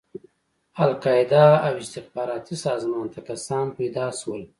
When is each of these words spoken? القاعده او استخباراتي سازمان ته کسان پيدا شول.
القاعده 0.79 1.45
او 1.67 1.73
استخباراتي 1.83 2.55
سازمان 2.65 3.07
ته 3.13 3.19
کسان 3.29 3.65
پيدا 3.79 4.05
شول. 4.19 4.41